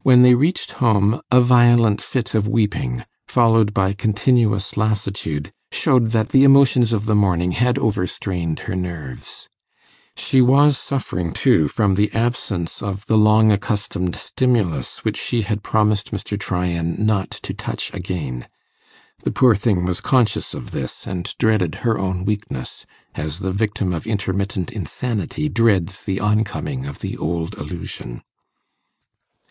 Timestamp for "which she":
15.04-15.42